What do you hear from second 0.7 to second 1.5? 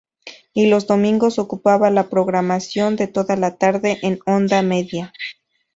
domingos